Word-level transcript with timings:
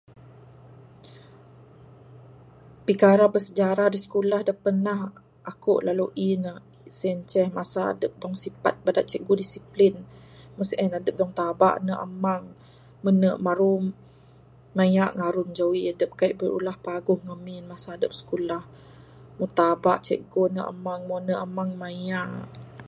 Pikara 2.85 3.25
bersejarah 3.33 3.87
da 4.47 4.53
pernah 4.63 5.01
aku 5.51 5.73
lalui 5.87 6.29
ne 6.43 6.53
sien 6.97 7.17
ceh 7.29 7.47
masa 7.57 7.81
adep 7.93 8.11
dog 8.21 8.33
sipat 8.43 8.75
bada 8.85 9.01
cikgu 9.09 9.33
disiplin 9.41 9.95
mbuh 10.53 10.67
sien 10.69 10.91
adep 10.99 11.15
dog 11.19 11.31
tabak 11.39 11.73
ande 11.79 11.95
amang 12.05 12.43
mene 13.03 13.29
maru 13.45 13.75
mayak 14.77 15.11
ngarun 15.17 15.49
jawi 15.57 15.81
adep 15.93 16.11
kaii 16.19 16.37
birulah 16.39 16.75
paguh 16.85 17.19
ngamin 17.27 17.63
masa 17.71 17.87
adep 17.95 18.11
sikulah 18.19 18.63
dog 19.37 19.51
tabak 19.59 19.97
cikgu 20.05 20.39
ande 20.49 20.61
amang 20.71 20.99
mbuh 21.05 21.17
ande 21.21 21.33
amang 21.45 21.69
mayak. 21.81 22.29